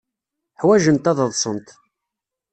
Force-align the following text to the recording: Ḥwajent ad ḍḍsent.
Ḥwajent 0.59 1.09
ad 1.11 1.17
ḍḍsent. 1.27 1.67